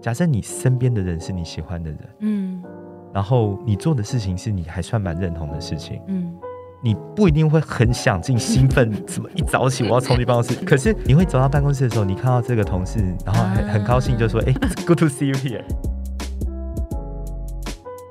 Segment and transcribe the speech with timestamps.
[0.00, 2.62] 假设你身边的人是你喜欢的人，嗯
[3.12, 6.34] 然后你做的事情是你还算蛮认同的事情，嗯，
[6.82, 10.54] 你不一定会很想进兴奋，怎么一早起我要冲进办公室。
[10.66, 15.64] 可是你会走到办公室的时候，你看到这个同事，然后很很高兴，就说：“哎、g o o d to see you here。”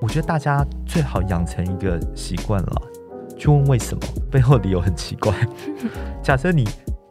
[0.01, 2.81] 我觉得大家最好养成一个习惯了，
[3.37, 4.01] 去问为什么，
[4.31, 5.33] 背后理由很奇怪。
[6.21, 6.67] 假设你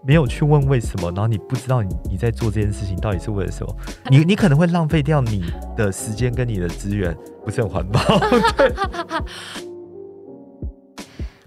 [0.07, 3.75] 没有去问为什么，然后你不知道你你在做这件事情到底是为了什么，
[4.11, 5.45] 你 你可能会浪费掉你
[5.77, 8.01] 的时间跟你的资源，不是很环保。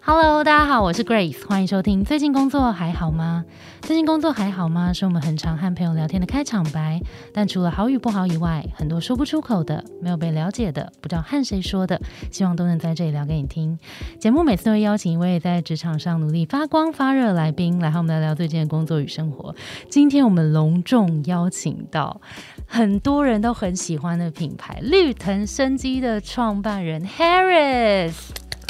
[0.10, 2.02] Hello，大家好，我是 Grace，欢迎收听。
[2.02, 3.44] 最近工作还好吗？
[3.82, 4.94] 最近工作还好吗？
[4.94, 7.02] 是我们很常和朋友聊天的开场白。
[7.34, 12.00] 但除了好与不好以外，很多说不出口的、没有被了解的、不知道和谁说的，
[12.32, 13.78] 希望都能在这里聊给你听。
[14.18, 19.54] 节目每次都会邀请一位在职场上努力发光发热的来宾，来和我们聊聊最近的工作与生活。
[19.90, 22.22] 今天我们隆重邀请到
[22.66, 28.14] 很多人都很喜欢的品牌绿藤生机的创办人 Harris。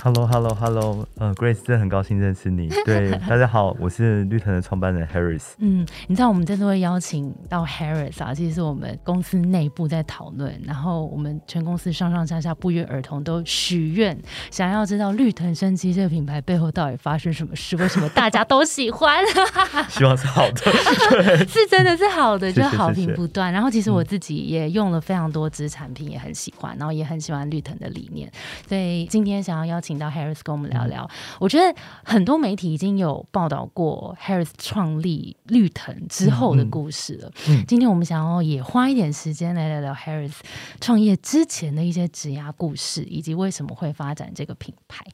[0.04, 2.70] Hello，Hello，Hello，呃，Grace，真的很高兴认识你。
[2.86, 5.54] 对， 大家好，我是绿藤的创办人 Harris。
[5.58, 14.18] 嗯，你知道我们这次会邀请到 Harris 啊，其实是我们公司内部在讨论，然后我们全公司上上下下不约而同都许愿，
[14.52, 19.26] 想要知道绿藤生机这个品牌背后到底发生什么事，为什么大家都喜欢？
[19.90, 20.72] 希望是好的。
[21.48, 23.52] 是真的是好的，就是好评不断。
[23.52, 28.32] 然后其实我自己也用了非常多支产品，也很喜欢，然后也很喜欢绿藤的理念。
[28.70, 31.08] 所以今天想要邀请到 Harris 跟我们聊聊，
[31.40, 37.32] 我觉得很多媒体已经有报道过 Harris 创立绿藤之后的故事了。
[37.48, 40.40] 嗯今天我们想要也花一点时间来聊聊 Harris
[40.82, 45.06] 创业之前的一些职涯故事，以及为什么会发展这个品牌。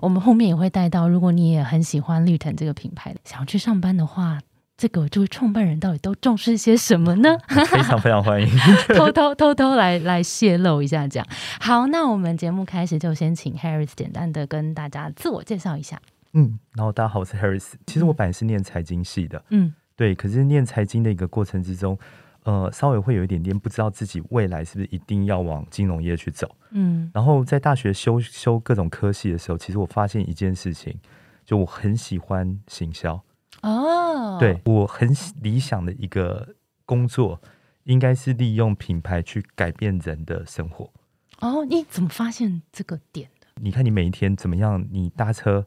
[0.00, 4.40] 我们后面也会带到，如果你也很喜欢绿藤这个品牌，想要去上班的话。
[4.80, 7.36] 这个这位创办人到底都重视些什么呢？
[7.68, 8.48] 非常非常欢迎。
[8.96, 11.26] 偷偷偷偷来来泄露一下，这样
[11.60, 11.86] 好。
[11.88, 16.00] 那我们节目开始就先请 Harris 简单的跟大家自我介绍一下。
[16.32, 17.72] 嗯，然后大家好，我是 Harris。
[17.86, 21.98] 其实我本来是念财经系的，嗯对，可是念财经的一个过程之中，
[22.44, 26.50] 呃，稍微会有一点点不知道自己未来是不是一定要往金融业去走。
[26.70, 30.98] 嗯然后在大学修修各种科系的时候，其实我发现一件事情，
[31.44, 33.20] 就我很喜欢行销。
[33.62, 33.99] 哦，
[34.40, 35.08] 对我很
[35.40, 37.40] 理想的一个工作，
[37.84, 40.90] 应该是利用品牌去改变人的生活。
[41.38, 43.46] 哦，你怎么发现这个点的？
[43.62, 44.86] 你看你每一天怎么样？
[44.90, 45.66] 你搭车，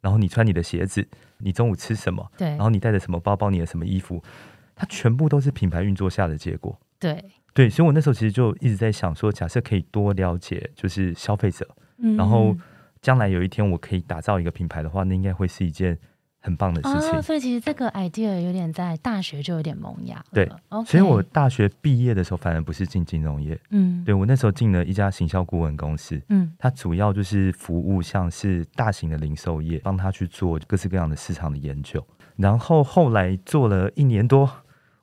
[0.00, 1.06] 然后你穿你的鞋子，
[1.38, 4.22] 你中午吃什么，对然后你带着什么包包，你的什么衣服，
[4.74, 6.78] 它全部都是品牌运作下的结果。
[6.98, 7.24] 对，
[7.54, 11.68] 对，所以我那时候其实就一直在想说，假设可以多了解就是消费者，
[11.98, 12.56] 嗯然后
[13.00, 15.98] 将来有一天我可以打造一个品牌的话，那应该会是一件
[16.46, 17.18] 很棒的事情。
[17.18, 20.24] 哦，所以其实这个 idea 有点在大学就有点萌芽。
[20.32, 20.48] 对
[20.86, 32.00] 所以我大学毕业的时候，反而不是进金融业，嗯对我那时候进了一家行销顾问公司，嗯它主要就是服务像是大型的零售业，帮他去做各式各样的市场的研究。
[32.36, 34.48] 然后后来做了一年多，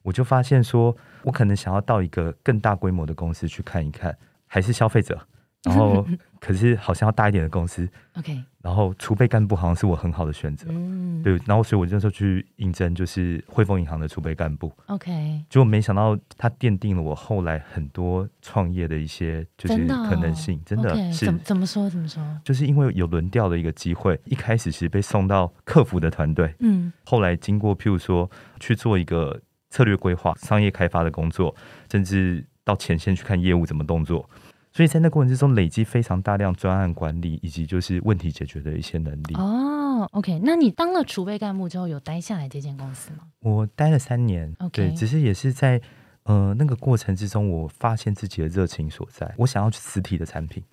[0.03, 4.15] 我就发现说，我可能想要到一个更大规模的公司去看一看，
[4.47, 5.19] 还是消费者。
[5.63, 6.05] 然后
[6.39, 7.87] 可是好像要大一点的公司，，
[8.19, 10.67] OK，然后储备干部好像是我很好的选择。
[10.69, 14.69] 嗯，对，然后所以我那时候去应征就是汇丰银行的储备干部。
[14.87, 22.21] ，OK，结果没想到，它奠定了我后来很多创业的一些就是可能性，真的是怎么怎么说怎么说？
[22.43, 28.29] 就是因为有轮调的一个机会，一开始是被送到客服的团队，嗯后来经过譬如说
[28.59, 31.55] 去做一个策略规划、商业开发的工作，
[31.89, 34.29] 甚至到前线去看业务怎么动作。
[34.73, 39.35] 所以在那过程之中累积非常大量专案管理以及就是问题解决的一些能力。
[39.35, 43.19] 哦，OK，那你当了储备干部之后，有待下来这间公司吗？
[43.41, 45.79] 我待了三年对，只是也是在
[46.23, 50.63] 呃那个过程之中，我发现自己的热情所在，我想要去实体的产品。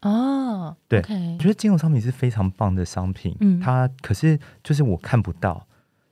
[0.00, 5.66] 哦，对我觉得金融商品是非常棒的商品，嗯它可是就是我看不到。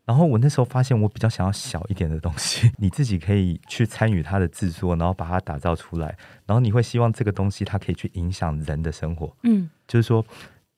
[0.08, 6.16] 然后我那时候发现，我比较想要小一点的东西， 你自己可以去参与它的制作，然后把它打造出来，
[6.46, 10.24] 然后你会希望这个东西它可以去影响人的生活，嗯就是说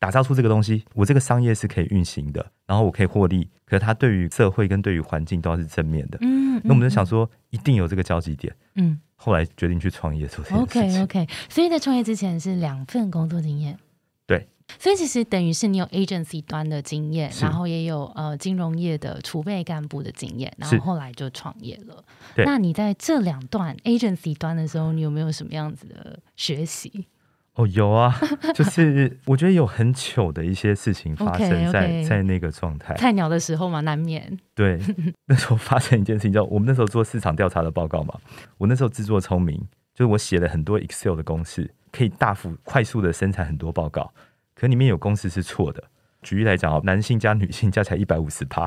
[0.00, 6.18] 打造出这个东西，我这个商业是可以运行的，然后我可以获利，可是它对于社会跟对于环境都要是正面的。
[6.22, 8.52] 嗯，那我们就想说，一定有这个交集点。
[8.74, 10.58] 嗯后来决定去创业做这件
[10.90, 13.78] 事 OK OK，所以在创业之前是两份工作经验。
[14.26, 22.04] 对，所以其实等于是你有 agency 端的经验，然后也有呃金融业的储备干部的经验，然后是后来就创业了。
[22.34, 27.06] 对那你在这两段 agency 端的时候，你有没有什么样子的学习？
[27.54, 28.16] 哦，有啊，
[28.54, 32.94] 就是我觉得有很糗的一些事情发生在在那个状态。
[32.94, 34.38] 菜鸟的时候嘛，难免。
[34.54, 34.78] 对，
[35.26, 38.14] 那时候发生一件事情，叫我们那时候做市场调查的报告嘛。
[38.56, 39.58] 我那时候自作聪明，
[39.92, 44.14] 就是我写了很多 Excel 的公式，可以大幅快速的生产很多报告，
[44.60, 45.82] 可里面有公式是错的。
[46.20, 48.62] 举例来讲哦，男性加女性加起来一百五十趴，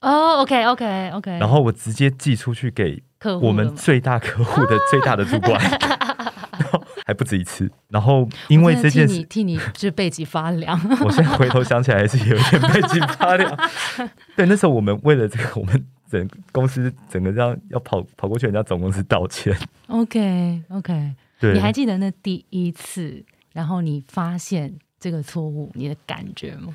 [0.00, 1.30] 哦，OK，OK，OK。
[1.38, 3.00] 然后我直接寄出去给
[3.40, 5.62] 我们最大客户的最大的主管，
[6.58, 7.70] 然后还不止一次。
[7.90, 10.76] 然后因为这件事，替你就是背脊发凉。
[11.00, 13.56] 我现在回头想起来还是有一点背脊发凉。
[14.34, 19.56] 对，那时候我们为了这个，我们整公司整个这样要跑跑过去人家总公司道歉。
[19.86, 21.14] OK，OK。
[21.38, 26.74] 对，你还记得那第一次，然后你发现这个错误，你的感觉吗？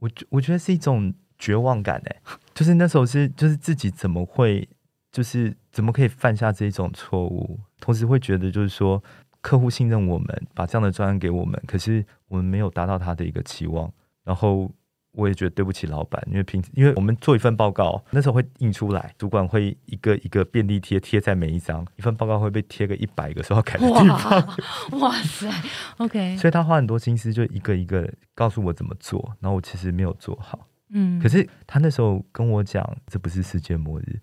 [0.00, 2.16] 我觉我觉得是一种绝望感哎，
[2.54, 4.68] 就是那时候是就是自己怎么会
[5.10, 9.02] 就是怎么可以犯下这一种错误，同时会觉得就是说
[9.40, 13.90] 客户信任我们，把这样的专案给我们，可是我们没有达到他的一个期望，
[14.24, 14.70] 然后
[15.16, 24.46] 我也觉得对不起老板，因为平因为我们做一份报告，那时候会印出来，主管会一个一个便利贴贴在每一张，一份报告会被贴个一百个说要改的地方，
[25.00, 25.50] 哇哇塞
[25.96, 30.68] ，OK， 所以他花很多心思，就一个一个告诉我怎么做，然后我其实没有做好。
[30.90, 34.20] 嗯，可是他那时候跟我讲，这不是世界末日。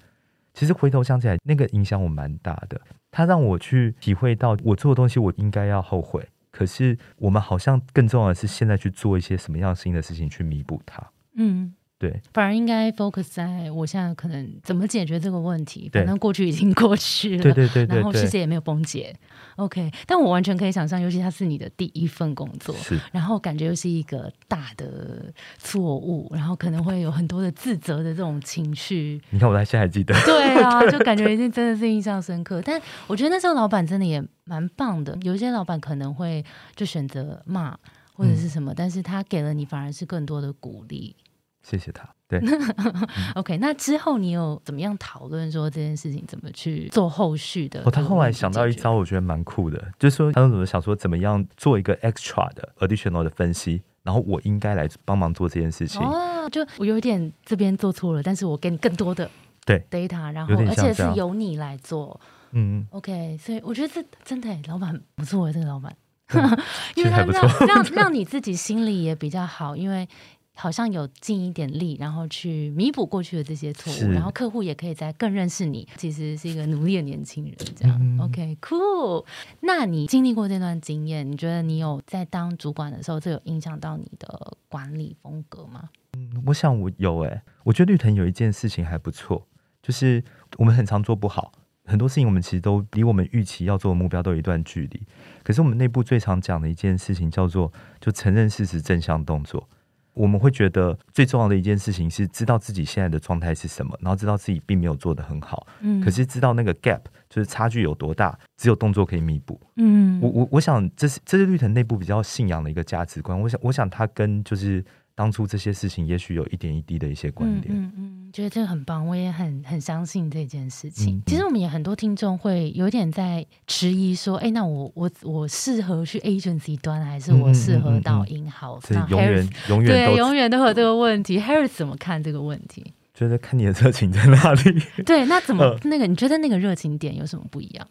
[0.54, 2.80] 其实回头想起来，那个影响我蛮大的。
[3.10, 6.24] 他让我去体会到，我做的东西我应该要后悔。
[6.54, 11.04] 可是我们好像更重要的是，现在去做一些什么样新的事情去弥补它。
[11.36, 11.74] 嗯，
[12.04, 15.88] 对，反而应该 focus 在我现在可能怎么解决这个问题。
[15.90, 19.16] 对反正过去已经过去了，对对对对然后世对，界也没有崩解。
[19.56, 29.22] OK，但我完全可以想象，尤其它是你的第一份工作，是然后感觉又是一个大的错误，然后可能会有很多的自责的这种情绪。
[29.30, 30.14] 你看我到现在还记得。
[30.26, 32.62] 对啊， 就感觉一定真的是印象深刻。
[32.66, 36.44] 但我觉得那时候老板真的也蛮棒的，有一些老板可能会
[36.76, 37.78] 就选择骂
[38.16, 41.16] 或者是什么，但是他给了你反而是更多的鼓励。
[41.64, 42.08] 谢谢他。
[42.28, 42.42] 对，
[43.36, 47.82] OK，那之后你有怎么样讨论说这件事情怎么去做后续的？
[47.86, 56.02] 哦，他后来想到一招，，我觉得蛮酷的，就是说他怎么想说怎么样做一个 extra 的 additional 的分析，然后我应该来帮忙做这件事情。
[56.02, 59.30] 哦，就我有一点这边做错了，但是我给你更多的
[59.66, 62.20] 对 data，然后而且是由你来做。
[62.56, 65.96] 嗯，OK，所以我觉得这真的耶老板不错耶，这个老板，
[66.96, 70.08] 因为他让让让你自己心里也比较好，因为
[70.56, 79.26] 好像有尽一点力，然后去弥补过去的这些错误，然后客户也可以再更认识你，其实是一个努力的年轻人，这样、嗯 OK，cool。
[79.62, 85.90] 那你经历过这段经验，你觉得你有在当主管的时候，这有影响到你的管理风格吗？
[86.16, 89.48] 嗯我想我有诶、我觉得绿藤有一件事情还不错，
[89.82, 90.24] 就是
[90.58, 91.52] 我们很常做不好，
[91.86, 95.02] 很多事情我们其实都离我们预期要做的目标都有一段距离。
[95.44, 99.68] 可是我们内部最常讲的一件事情叫做就承认事实，正向动作。
[100.14, 109.60] 我们会觉得最重要的一件事情是知道自己现在的状态是什么，然后知道自己并没有做的很好，嗯可是知道那个 gap 就是差距有多大，只有动作可以弥补。
[109.78, 113.40] 嗯我我我想这是这是绿藤内部比较信仰的一个价值观。
[113.40, 114.84] 我想我想它跟就是
[115.16, 117.66] 当初这些事情也许有一点一滴的一些关联。
[117.70, 121.18] 嗯嗯嗯，觉得这个很棒，我也很很相信这件事情。
[121.18, 131.40] 嗯其实我们也很多听众会有点在迟疑说，哎，那我我我适合去 agency 端，还是我适合到 in house？、永远永远对，都永远都有这个问题。
[131.40, 132.94] Harris 怎么看这个问题？
[133.14, 134.82] 觉得看你的热情在哪里。
[135.06, 136.08] 对，那怎么、呃那个？
[136.08, 137.88] 你觉得那个热情点有什么不一样？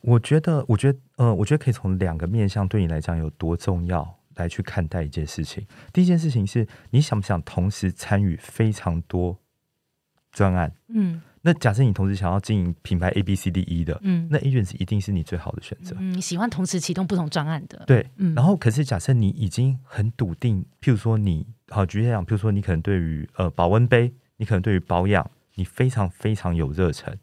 [0.00, 5.66] 我觉得，我觉得，呃，我觉得可以从两个面向对你来讲有多重要来去看待一件事情。
[5.92, 9.38] 第一件事情是你想不想同时参与非常多
[10.32, 10.74] 专案？
[10.88, 15.94] 嗯那假设你同时想要经营品牌 A B C D E 的，嗯，那 agents 一定是你最好的选择。
[15.98, 27.14] 嗯，喜欢同时启动不同专案的，对，嗯，然后可是假设你已经很笃定，譬如说你好举例来讲，譬如说你可能对于呃保温杯，你可能对于保养，你非常非常有热忱，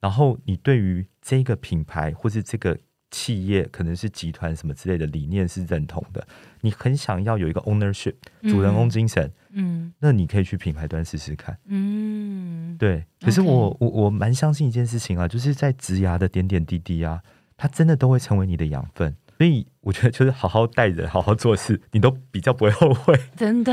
[0.00, 2.78] 然后你对于这个品牌或是这个
[3.16, 6.26] 企业，可能是集团什么之类的理念是认同的，
[6.60, 11.56] 你很想要有一个 ownership 主人翁精神，嗯那你可以去品牌端试试看。
[11.64, 17.22] 嗯对，可是我我我蛮相信一件事情啊，就是在职涯的点点滴滴啊，
[17.56, 19.16] 它真的都会成为你的养分。
[19.38, 23.18] 所以我觉得就是好好待人，好好做事，你都比较不会后悔。
[23.34, 23.72] 真的，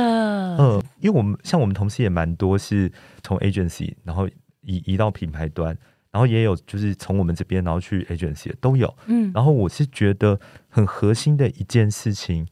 [0.58, 2.90] 嗯，因为我们像我们同事也蛮多是
[3.22, 4.28] 从 agency 然后
[4.62, 5.78] 移移到品牌端，
[6.14, 8.96] 然后也有就是从我们这边然后去 agency 的都有。
[9.08, 10.40] 嗯然后我是觉得
[10.70, 12.48] 很核心的一件事情，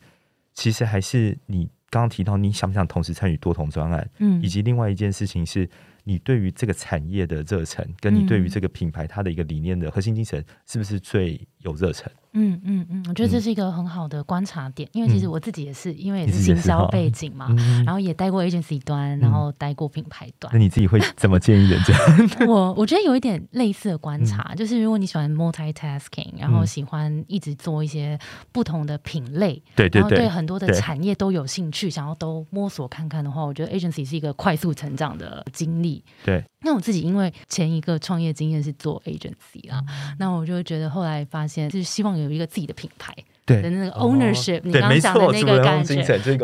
[0.54, 5.70] 其实还是你刚刚提到你想不想同时参与多同专案，嗯以及另外一件事情是
[6.04, 12.12] 你对于这个产业的热忱，跟你对于嗯这个品牌它的一个理念的核心精神是不是最有热忱？
[12.34, 17.84] 嗯嗯嗯，我觉得这是一个很好的观察点，因为其实我自己也是，因为也是你自己也是行销背景嘛，嗯。
[17.84, 20.50] 然后也待过 agency 端，然后待过品牌端。
[20.54, 20.62] 那。
[20.62, 21.94] 你自己会怎么建议人家？
[22.48, 28.18] 我我觉得有一点类似的观察，就是如果你喜欢 multitasking，然后嗯喜欢一直做一些
[28.52, 36.04] 不同的品类，对对然后对对，很多的产业都有兴趣，想要都摸索看看的话，我觉得 agency 是一个快速成长的经历。
[36.24, 40.16] 对，那我自己因为前一个创业经验是做 agency 啦，嗯。
[40.20, 43.14] 那我就觉得后来发现就是希望有一个自己的品牌
[43.46, 45.96] 对的那个哦 ownership，、你对，没刚刚讲的错，那个感觉。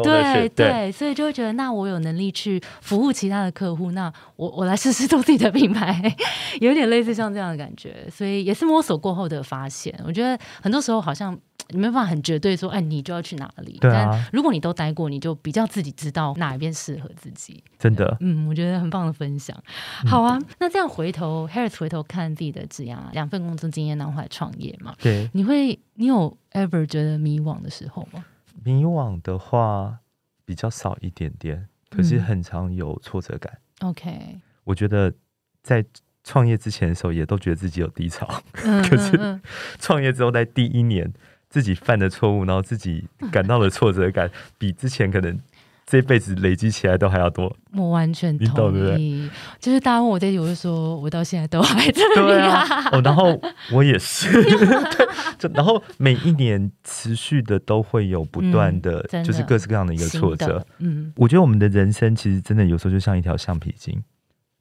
[0.04, 6.02] 对对，所以就会觉得，那我有能力去服务其他的客户，那我我来试试做自己的品牌，
[6.60, 9.94] 有点类似像这样的感觉，所以也是摸索过后的发现。
[10.06, 11.38] 我觉得很多时候好像
[11.70, 13.78] 你没办法很绝对说，哎，你就要去哪里。
[13.80, 17.64] 对啊但如果你都待过，你就比较自己知道哪一边适合自己。
[17.78, 19.56] 真的，嗯，我觉得很棒的分享。
[20.06, 25.30] 好啊，那这样回头 Harris 回头看自己的职涯，两份工作经验，然后后来创业嘛，对。
[25.34, 28.26] 你会你有 ever 觉得迷惘的时候吗？
[28.64, 30.00] 迷惘的话
[30.46, 33.58] 比较少一点点，可是嗯很常有挫折感。
[33.82, 35.14] OK，我觉得
[35.62, 35.86] 在
[36.24, 38.28] 创业之前的时候，也都觉得自己有低潮。
[38.66, 39.40] 嗯 可是嗯
[39.80, 41.14] 创业之后，在第一年
[41.50, 45.38] 自己犯的错误，然后自己感到的挫折感， 比之前可能
[45.86, 47.48] 这辈子累积起来都还要多。
[47.72, 49.30] 嗯我完全你懂同意。
[49.60, 52.40] 就是大家问我这题，我就说我到现在都还这对。
[52.40, 53.40] 啊，哦，然后
[53.72, 64.02] 我也是， 对，就然后每一年持续的都会有不断的，嗯的就是各式各样的一个挫折。，嗯我觉得我们的人生其实真的有时候就像一条橡皮筋，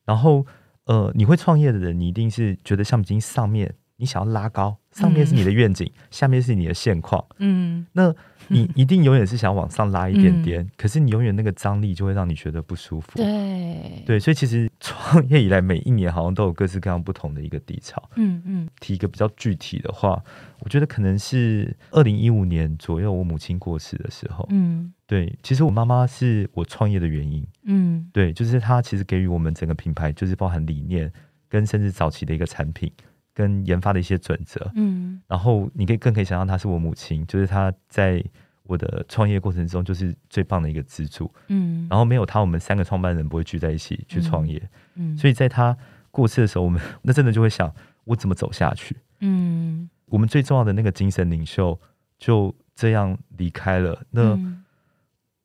[0.05, 0.45] 然后
[0.85, 8.15] 呃，你会创业的人，你一定是觉得橡皮筋上面你想要拉高，上面是你的愿景，下面是你的现况，嗯那
[8.49, 13.09] 你 一定永远是想往上拉一点点，可是你永远那个张力就会让你觉得不舒服。
[13.17, 18.03] 对，对，所以其实创业以来，每一年好像都有各式各样不同的一个低潮。
[18.15, 20.23] 嗯嗯提一个比较具体的话，
[20.61, 24.47] 我觉得可能是二零一五年左右，我母亲过世的时候。
[24.50, 27.47] 嗯对，其实我妈妈是我创业的原因。
[27.65, 31.12] 嗯对，就是她其实给予我们整个品牌，就是包含理念
[31.49, 32.91] 跟甚至早期的一个产品
[33.37, 34.73] 跟研发的一些准则。
[34.75, 38.25] 嗯然后你可以更可以想象，她是我母亲，就是她在
[38.62, 41.31] 我的创业过程中就是最棒的一个支柱。
[41.49, 44.61] 嗯，然后没有她，我们三个创办人不会聚在一起去创业。
[44.95, 45.76] 嗯所以在她
[46.11, 47.71] 过世的时候，我们 那真的就会想，
[48.05, 48.97] 我怎么走下去？
[49.21, 51.78] 嗯我们最重要的那个精神领袖
[52.19, 54.02] 就这样离开了。
[54.11, 54.64] 那嗯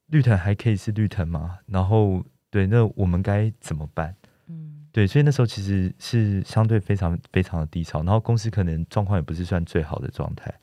[0.08, 1.60] 绿藤还可以是绿藤吗？
[1.68, 4.14] 然后对，那我们该怎么办？
[4.92, 10.54] 嗯对，所以那时候其实是相对非常非常的低潮，然后公司可能状况也不是算最好的状态。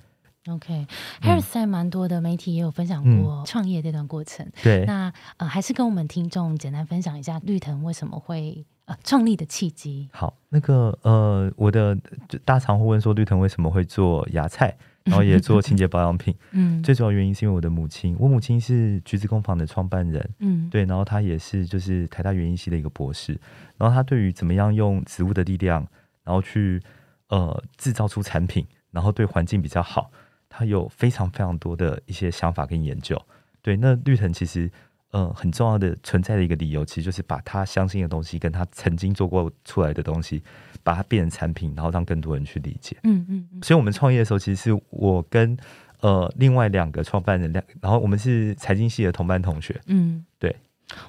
[0.48, 4.46] OK，Harris 在蛮多的媒体也有分享嗯过创业这段过程。
[4.62, 10.08] 对，那呃，还是跟我们听众简单分享一下绿藤为什么会呃创立的契机。
[10.12, 11.94] 好，那个呃，我的
[12.28, 14.74] 就大常会问说绿藤为什么会做芽菜，
[15.08, 20.68] 然后也做清洁保养品， 嗯，最主要原因是因为我的母亲，我母亲是橘子工坊的创办人，嗯。
[20.70, 23.38] 对，然后她也是就是台大园艺系的一个博士，
[23.76, 25.86] 然后她对于怎么样用植物的力量，
[26.24, 26.80] 然后去
[27.28, 30.10] 呃制造出产品，然后对环境比较好，
[30.48, 33.20] 她有非常非常多的一些想法跟研究。
[33.62, 34.70] 对，那绿藤其实
[35.10, 40.42] 呃很重要的存在的一个理由，其实就是把他相信的东西跟他曾经做过出来的东西，
[40.82, 42.96] 把它变成产品，然后让更多人去理解。
[43.04, 45.56] 嗯嗯嗯所以我们创业的时候，其实是我跟
[46.00, 49.80] 呃另外两个创办人两，然后我们是财经系的同班同学。
[49.86, 50.54] 嗯，对。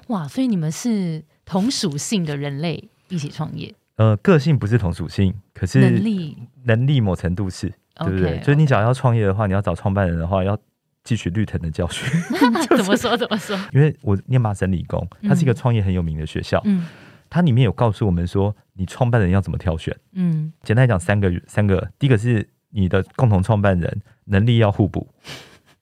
[0.08, 10.58] 哇，所以你们是同属性的人类一起创业，呃，个性不是同属性，可是能力能力某程度是，对不对所以你只要要创业的话，你要找创办人的话，要
[11.04, 12.08] 汲取绿藤的教训。
[12.76, 13.58] 怎么说怎么说？
[13.72, 16.86] 因为我念麻省理工，它是一个嗯创业很有名的学校，嗯
[17.28, 19.96] 它里面有告诉我们说，你创办人要怎么挑选。
[20.12, 25.08] 嗯简单来讲，三个三个，第一个是你的共同创办人能力要互补，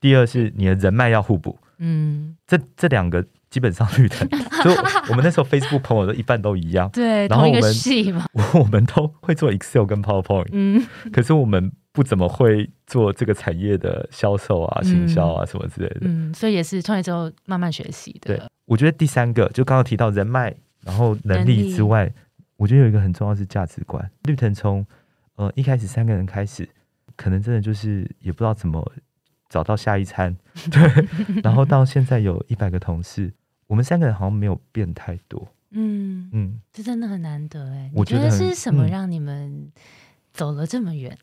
[0.00, 1.58] 第二是你的人脉要互补。
[1.78, 4.28] 嗯，这这两个基本上绿藤，
[4.64, 4.70] 就
[5.10, 10.48] 我们那时候 Facebook 朋友的一半都一样，对，同一个然后我们系嘛，我们都会做 Excel 跟 PowerPoint。
[10.50, 16.02] 嗯可是我们不怎么会做这个产业的销售啊、嗯行销啊什么之类的。
[16.02, 18.36] 嗯，所以也是创业之后慢慢学习的。
[18.36, 22.08] 对，我觉得第三个就刚刚提到人脉，然后能能力力之外，
[22.56, 24.08] 我觉得有一个很重要是价值观。
[24.22, 24.86] 绿藤从
[25.34, 26.68] 呃一开始三个人开始，
[27.16, 28.92] 可能真的就是也不知道怎么
[29.48, 30.36] 找到下一餐，
[30.70, 30.80] 对，
[31.42, 33.32] 然后到现在有一百个同事，
[33.66, 35.48] 我们三个人好像没有变太多。
[35.72, 37.90] 嗯，嗯，这真的很难得哎。
[37.92, 39.72] 我觉得是什么嗯让你们
[40.32, 41.18] 走了这么远？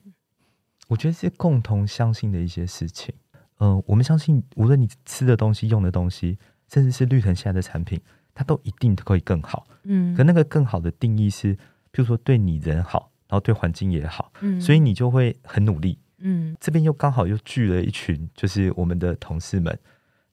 [0.88, 3.14] 我觉得是共同相信的一些事情。
[3.60, 6.38] 嗯、我们相信，无论你吃的东西、用的东西，
[6.68, 8.00] 甚至是绿藤现在的产品，
[8.34, 9.66] 它都一定可以更好。
[9.84, 11.60] 嗯，可那个更好的定义是，譬
[11.94, 15.98] 如说对你人好，然后对环境也好，嗯所以你就会很努力。
[16.18, 19.72] 嗯这边又刚好又聚了一群，就是我们的同事们，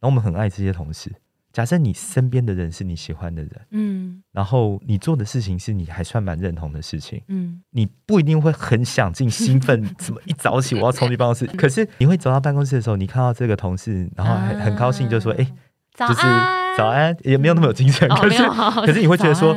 [0.00, 1.12] 然后我们很爱这些同事。
[1.52, 15.46] 假设你身边的人是你喜欢的人，嗯然后你做的事情是你还算蛮认同的事情，嗯你不一定会很想进兴奋， 怎么一早起我要冲去办公室，可是你会走到办公室的时候，你看到这个同事，然后很很高兴，就说：“哎、
[15.94, 18.42] 早就是安，早安。”也没有那么有精神，哦可是
[18.86, 19.52] 可是你会觉得说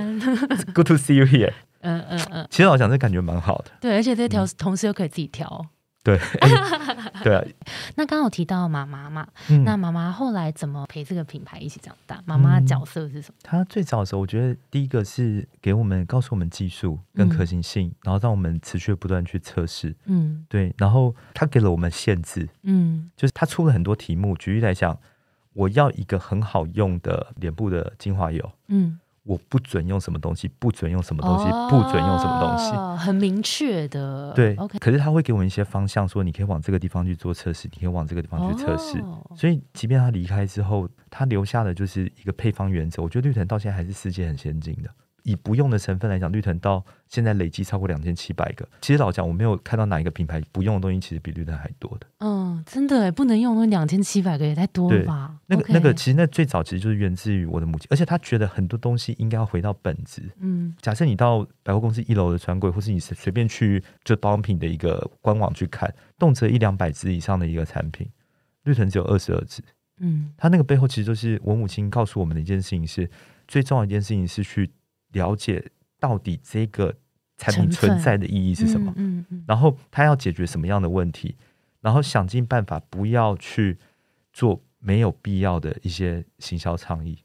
[0.73, 1.53] “Good to see you here”。
[1.81, 3.65] 嗯嗯嗯，其实老实讲，这感觉蛮好的。
[3.79, 5.67] 对，而且这嗯条同事又可以自己调。
[6.03, 6.49] 对，哎
[7.25, 7.43] 对啊，
[7.95, 12.21] 那刚刚有提到妈妈嘛，嗯那妈妈后来怎么陪这个品牌一起长大？
[12.23, 13.37] 妈妈的角色是什么？
[13.41, 19.95] 他最早的时候，我觉得第一个是给我们告诉我们技术跟可行性，然后让我们持续不断去测试。
[20.05, 24.37] 嗯对，然后她给了我们限制，嗯就是她出了很多题目。
[24.37, 24.95] 举例来讲，
[25.53, 32.75] 我要一个很好用的脸部的精华油，嗯，我不准用什么东西，不准用什么东西，不准用什么东西。
[32.75, 34.31] 哦，很明确的。
[34.33, 38.99] 对，OK，可是他会给我们一些方向，说你可以往这个地方去做测试，你可以往这个地方去测试。
[38.99, 43.03] 哦所以，即便他离开之后，他留下的就是一个配方原则。
[43.03, 44.89] 我觉得绿藤到现在还是世界很先进的。
[45.25, 48.67] 以不用的成分来讲，绿藤到现在累计超过两千七百个。
[48.79, 52.05] 其实老讲，我没有看到哪一个品牌不用的东西，其实比绿藤还多的。
[52.19, 55.35] 嗯，真的哎，不能用两千七百个也太多了吧？
[55.47, 60.21] 那个那个，其实那最早其实就是源自于我的母亲，而且她觉得很多东西应该要回到本质。
[60.39, 68.07] 嗯假设你到百货公司一楼的专柜，或是你随随便去就保养品的一个官网去看，动辄一两百支以上的一个产品，
[68.63, 69.63] 绿藤只有二十二支。
[69.97, 73.09] 嗯它那个背后其实就是我母亲告诉我们的一件事情是，
[73.47, 74.69] 最重要的一件事情是去
[75.15, 76.93] 了解到底这个
[77.37, 79.43] 产品存在的意义是什么，嗯嗯。
[79.47, 81.35] 然后他要解决什么样的问题，
[81.81, 83.77] 然后想尽办法不要去
[84.31, 87.23] 做没有必要的一些行销倡议，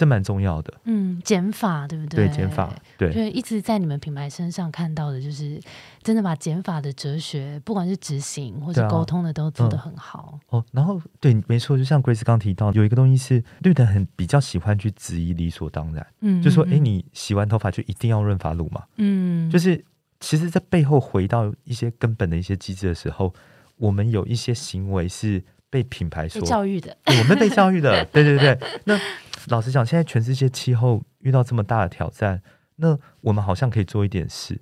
[0.00, 0.72] 这蛮重要的。
[0.84, 2.34] 嗯，减法对不对，对？
[2.34, 5.60] 减法，我对所以一直在你们品牌身上看到的，就是
[6.02, 10.40] 真的把减法的哲学，不管是执行或是对啊沟通的，都做得嗯很好。
[10.48, 18.82] 哦，然后对，没错，就像 Grace 刚提到，有一个东西是绿的很比较喜欢去质疑理所当然，嗯，就说，哎、嗯你洗完头发就一定要润发露嘛？
[18.96, 19.84] 嗯，就是
[20.20, 23.34] 其实，在背后回到一些根本的一些机制的时候，
[23.76, 28.58] 我们有一些行为是被品牌被所教育的， 我们被教育的，对对对。
[28.84, 28.98] 那
[29.48, 32.42] 老实讲，现在全世界气候遇到这么大的挑战，
[32.76, 34.60] 那我们好像可以做一点事。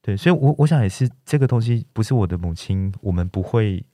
[0.00, 3.84] 对，所以我我想也是这个东西，不是我的母亲，我们不会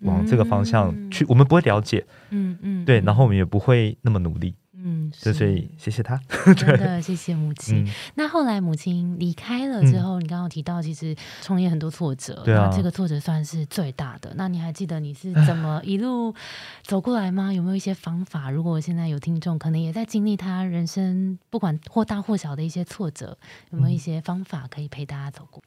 [0.00, 6.20] 往这个方向去，我们不会了解，嗯嗯，对，嗯然后我们也不会那么努力，嗯，所以谢谢他。
[6.56, 7.84] 真的 谢谢母亲。
[7.84, 14.32] 嗯，那后来母亲离开了之后，你刚刚提到，其实创业很多挫折，对啊那这个挫折算是最大的。
[14.36, 16.34] 那你还记得你是怎么一路
[16.82, 17.52] 走过来吗？
[17.52, 18.50] 有没有一些方法？
[18.50, 23.36] 如果现在有听众可能也在经历他人生不管或大或小的一些挫折，
[23.70, 25.62] 有没有一些方法可以陪大家走过？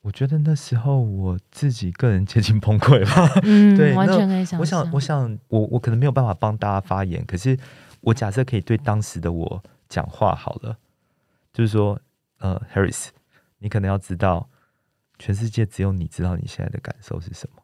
[0.00, 3.40] 我觉得那时候我自己个人接近崩溃吧。
[3.44, 7.56] 嗯，对完全可以想我想，我想，我我可能没有办法帮大家发言，可是
[8.02, 10.78] 我假设可以对当时的我讲话好了，
[11.52, 12.00] 就是说，
[12.38, 13.08] 呃，Harris，
[13.58, 14.48] 你可能要知道，
[15.18, 17.62] 全世界只有你知道你现在的感受是什么。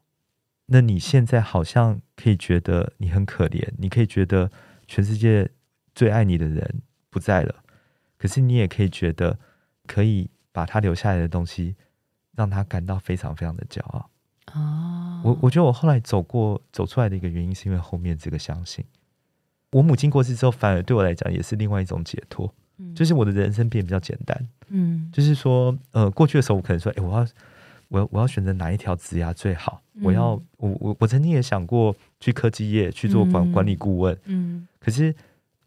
[0.66, 4.50] 那你现在好像可以觉得你很可怜，你可以觉得
[4.86, 5.50] 全世界
[5.94, 7.64] 最爱你的人不在了，
[8.18, 9.38] 可是你也可以觉得
[9.86, 11.74] 可以把他留下来的东西，
[12.32, 14.10] 让他感到非常非常的骄傲。
[14.52, 18.84] 哦，我我觉得我后来走过走出来的一个原因，是因为后面这个相信。
[19.70, 22.94] 我母亲过世之后，反而对我来讲也是另外一种解脱，嗯。
[22.94, 24.48] 就是我的人生变得比较简单。
[24.68, 25.10] 嗯。
[25.12, 27.26] 就是说，呃，过去的时候我可能说，哎、我要
[27.88, 29.82] 我要我要选择哪一条职涯最好？
[30.02, 33.52] 我要嗯我我我曾经也想过去科技业去做管嗯。
[33.52, 34.66] 管理顾问，嗯。
[34.78, 35.14] 可是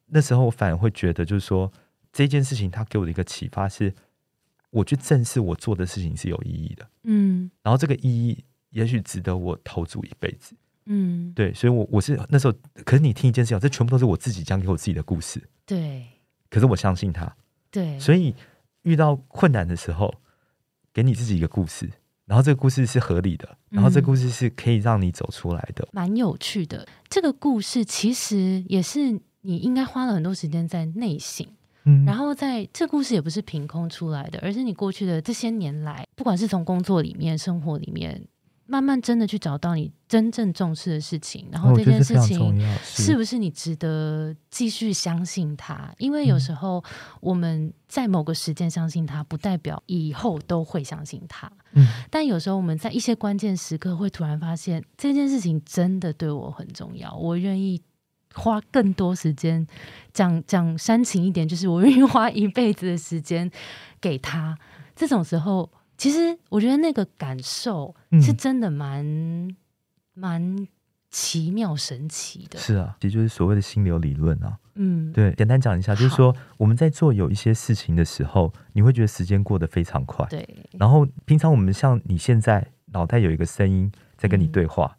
[0.08, 1.72] 那时候我反而会觉得，就是说
[2.12, 3.94] 这件事情它给我的一个启发是，
[4.72, 7.52] 我去正视我做的事情是有意义的，嗯。
[7.62, 10.56] 然后这个意义也许值得我投注一辈子。
[10.94, 16.06] 嗯，对，所以我我是那时候，可是你听一件事情，这全部都是我自己讲给我自己的故事，对。
[16.50, 17.34] 可是我相信他，
[17.72, 18.36] 对，所以
[18.82, 20.14] 遇到困难的时候，
[20.94, 21.90] 给你自己一个故事，
[22.26, 25.88] 然后这个故事是合理的，然后这故事是可以让你走出来的。
[25.94, 26.86] 蛮有趣的。
[27.08, 31.48] 这个故事其实也是你应该花了很多时间在内省，
[31.86, 32.04] 嗯。
[32.04, 38.22] 然后在这故事也不是凭空出来的，而是你过去的这些年来，不管是从工作里面、生活里面，
[38.72, 42.58] 慢慢真的去找到你真正重视的事情，然后这件事情。
[42.82, 45.94] 是不是你值得继续相信他？
[45.98, 46.82] 因为有嗯时候
[47.20, 51.52] 我们在某个时间相信他，不代表以后都会相信他。
[51.74, 57.82] 嗯但有时候我们在一些关键时刻会突然发现，这件事情真的对我很重要，我愿意
[58.34, 59.68] 花更多时间，
[60.14, 63.52] 讲讲煽情一点，就是我愿意花一辈子的时间
[64.00, 64.58] 给他。
[64.96, 65.70] 这种时候，
[66.02, 68.20] 其实我觉得那个感受嗯。
[68.20, 69.56] 是真的蛮
[70.16, 70.68] 蛮
[71.12, 72.58] 奇妙神奇的。
[72.58, 74.58] 是啊，其实就是所谓的心流理论啊。
[74.74, 80.26] 嗯，对，简单讲一下，就是说我们在做有一些事情的时候，你会觉得时间过得非常快。
[80.26, 84.52] 对，然后平常我们像你现在脑袋有一个声音在跟你嗯。
[84.52, 84.98] 对话，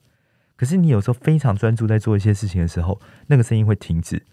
[0.54, 4.24] 可是你有时候非常专注在做一些事情的时候，那个声音会停止，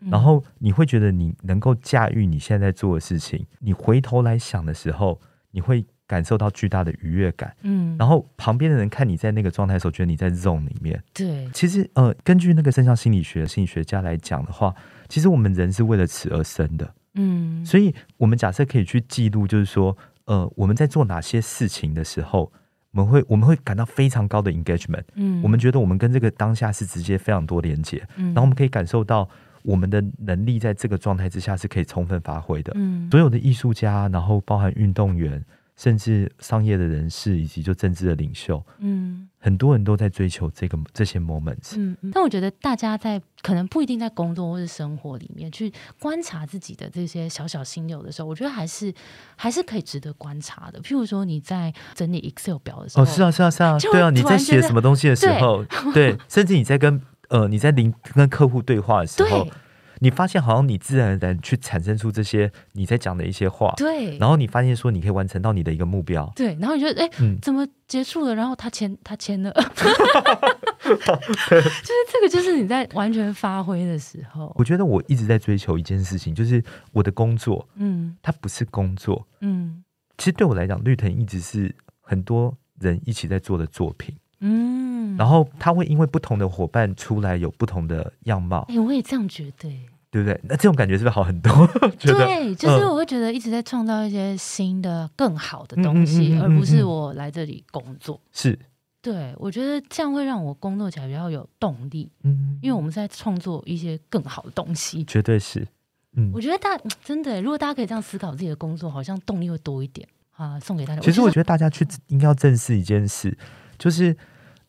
[0.00, 0.10] 嗯。
[0.10, 5.20] 然后你会觉得你能够驾驭你现在在做的事情，你回头来想的时候，
[5.52, 7.54] 你会感受到巨大的愉悦感。
[7.62, 11.02] 嗯，然后旁边的人看你在那个状态的时候，觉得你在 zone 里面。
[11.12, 14.74] 对，其实，呃，根据那个正向心理学心理学家来讲的话，
[15.08, 16.94] 其实我们人是为了此而生的。
[17.14, 22.52] 嗯，所以，我们假设可以去记录，就是说，呃，我们在做哪些事情的时候，
[22.92, 29.28] 我们会我们会感到非常高的 engagement，嗯，我们觉得我们跟这个当下是直接非常多连接，嗯，然后我们可以感受到
[29.62, 32.72] 我们的能力在这个状态之下是可以充分发挥的。
[32.76, 35.42] 嗯，所有的艺术家，然后包含运动员，
[35.76, 41.74] 甚至商业的人士，以及就政治的领袖，嗯很多人都在追求这个这些 moments。
[41.76, 48.92] 嗯，嗯但我觉得大家在可能不一定在工作或是生活里面去观察自己的这些小小心流的时候，我觉得还是
[49.36, 50.80] 还是可以值得观察的。
[50.80, 59.52] 譬如说你在整理 Excel 表的时候，哦，是啊，是啊，是啊，就对啊，你在写什么东西的时候，对， 甚至你在跟呃你在聆跟客户对话的时候对，
[60.00, 67.10] 你发现好像你自然而然去产生出这些你在讲的一些话，对，然后你发现说你可以完成到你的一个目标，对，然后你觉得哎。
[67.20, 68.34] 嗯，怎么结束了？
[68.34, 69.50] 然后他签，他签了，
[70.82, 71.70] 就是
[72.12, 78.16] 这个，就是你在完全发挥的时候，我觉得我一直在追求一件事情，就是我的工作，嗯。
[78.22, 79.82] 它不是工作，嗯。
[80.18, 89.86] 其实对我来讲，绿藤一直是很多人一起在做的作品，嗯，然后他会因为不同的伙伴出来有不同的样貌，哎、我也这样觉得、欸。
[90.08, 90.40] 对不对？
[90.44, 91.52] 那这种感觉是不是好很多？
[92.00, 98.18] 对，就是嗯我会觉得一直在创造一些新的、更好的嗯东西，嗯嗯嗯而不是嗯我来这里工作。
[98.32, 98.58] 是，
[99.02, 105.04] 对我觉得这样会让我工作起来比较有动力，嗯，因为我们是在创作一些更好的东西。
[105.04, 105.66] 绝对是，
[106.14, 110.58] 嗯我，觉得大真的，如果大家可以这样思考自己的工作，好像动力会多一点啊。
[110.60, 111.02] 送给大家。
[111.02, 113.36] 其实我觉得大家去应该要正视一件事，
[113.78, 114.16] 就是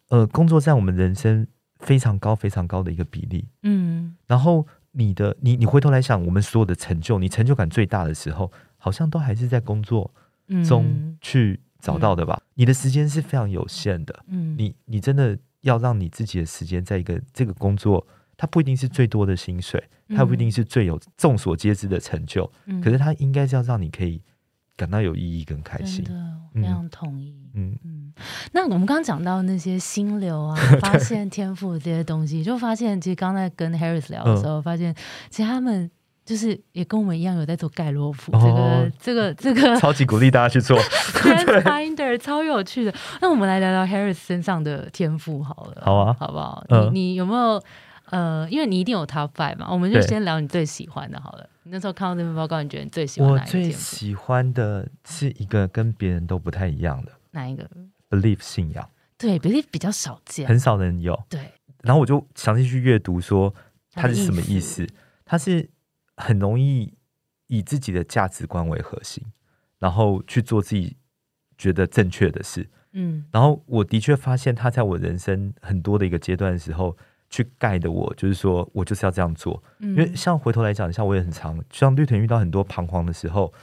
[0.09, 1.45] 呃，工作占我们人生
[1.79, 3.45] 非常高、非常高的一个比例。
[3.63, 4.15] 嗯。
[4.25, 10.13] 然后你的你你回头来想，我们所有的成就，你成就感最大的时候，好像都还是在工作
[10.47, 10.63] 嗯。
[10.63, 12.41] 中去找到的吧？
[12.55, 14.55] 你的时间是非常有限的，嗯。
[14.57, 18.05] 你你真的要让你自己的时间在一个这个工作，
[18.37, 19.83] 它不一定是最多的薪水，
[20.15, 22.81] 它不一定是最有众所皆知的成就，嗯。
[22.81, 24.21] 可是它应该是要让你可以
[24.75, 26.05] 感到有意义跟开心。
[26.05, 26.15] 真。
[26.15, 27.35] 的我非常同意。
[27.53, 27.96] 嗯，嗯，
[28.51, 34.93] 那我们刚刚讲到那些心流啊， 发现天赋这些东西，就发现其实刚才跟 Harris 聊的时候，发现
[35.29, 35.89] 其实他们
[36.25, 40.77] 就是也跟我们一样有在做盖洛普、哦这个这个这个 超级鼓励大家去做。
[41.63, 42.93] Finder 超有趣的。
[43.21, 46.63] 那我们来聊聊 Harris 身上的天赋好了，好啊好不好？
[46.69, 47.61] 嗯你你有没有
[48.09, 51.49] 呃，因为你一定有 Top Five 嘛，我们就先聊你最喜欢的好了。
[51.63, 53.71] 你那时候看到这份报告，你觉得你最喜欢哪一个我最？
[53.71, 57.69] 喜欢的是一个跟别人都不太一样的哪一个？
[58.09, 60.47] Belief 信仰，对，belief 比较少见。
[60.47, 61.17] 很少人有。
[61.29, 61.51] 对，
[61.83, 63.53] 然后我就详细去阅读说
[63.91, 64.87] 它是什么意意思。
[65.25, 65.69] 它是
[66.15, 66.93] 很容易
[67.47, 69.23] 以自己的价值观为核心，
[69.79, 70.95] 然后去做自己
[71.57, 72.69] 觉得正确的事。
[72.93, 76.97] 嗯然后我的确发现他在我人生很多的一个阶段的时候，
[77.29, 79.61] 去盖的我，就是说我就是要这样做。
[79.79, 83.53] 嗯，因为像回头来讲，像我也很常，像绿藤遇到很多彷徨的时候，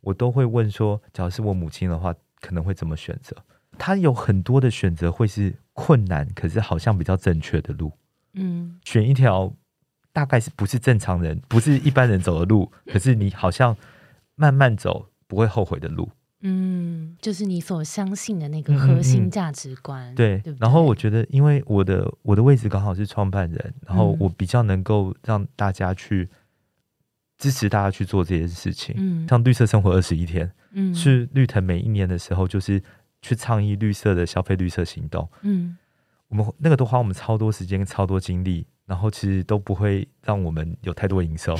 [0.00, 3.36] 我都会问说，假如是我母亲的话，可能会怎么选择？
[3.80, 7.90] 她有很多的选择会是困难，可是好像比较正确的路，
[8.34, 8.78] 嗯。
[8.84, 9.50] 选一条
[10.12, 13.74] 大概是不是正常人、不是一般人走的路， 可是你好像
[14.34, 16.10] 慢慢走不会后悔的路。
[16.42, 20.56] 嗯，就是你所相信的那个核心嗯价值观，对，对对？
[20.60, 26.28] 然后我觉得，因为我的我的位置刚好是创办人，然后嗯我比较能够让大家去
[27.38, 28.94] 支持大家去做这件事情。
[28.98, 29.26] 嗯。
[29.26, 30.94] 像绿色生活二十一天，嗯。
[30.94, 32.82] 是绿藤每一年的时候，就是
[33.22, 35.28] 去倡议绿色的消费绿色行动。
[35.42, 35.76] 嗯
[36.28, 41.56] 我们那个都花我们超多时间、超多精力，然后其实都不会让我们有太多营收。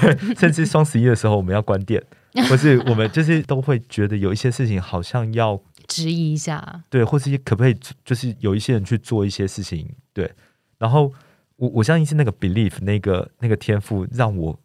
[0.00, 2.04] 对， 甚至双十一的时候我们要关店，
[2.50, 10.28] 或是我们就是都会觉得有一些事情好像要质疑一下，对，或是可不可以就是有一些人去做一些事情，对。
[10.78, 11.12] 然后
[11.54, 14.58] 我我相信是那个 belief 那个那个天赋让我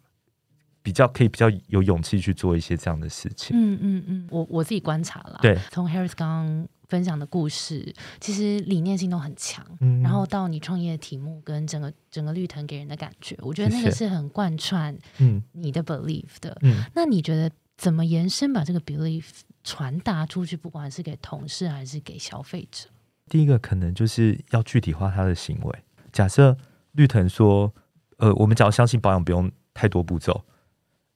[0.84, 3.56] 比较可以比较有勇气去做一些这样的事情。
[3.58, 9.66] 嗯嗯嗯，我我自己观察啦，对，从 Harris 刚刚分享的故事，其实理念性都很强。
[9.80, 16.54] 嗯然后到你创业的题目跟整个整个绿藤给人的感觉，我觉得那个是很贯穿嗯你的 belief 的。
[16.60, 19.24] 嗯，那你觉得怎么延伸把这个 belief
[19.64, 22.90] 传达出去，不管是给同事还是给消费者？
[23.30, 25.78] 第一个可能就是要具体化他的行为。
[26.12, 26.54] 假设
[26.92, 27.74] 绿藤说，
[28.18, 30.44] 呃，我们只要相信保养不用太多步骤，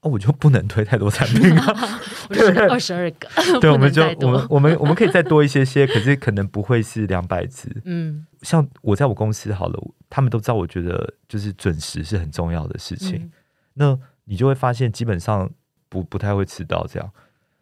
[0.08, 1.90] 那我就不能推太多产品啊。
[2.30, 3.28] 我就是二十二个，
[3.60, 7.68] 对，我们就我们我们我们可以再多一些些，可是可能不会是两百只。
[7.84, 13.16] 嗯像我在我公司好了，他们都知道，我觉得就是准时是很重要的事情。
[13.16, 13.30] 嗯
[13.74, 15.48] 那你就会发现，基本上
[15.88, 16.84] 不不太会迟到。
[16.86, 17.10] 这样，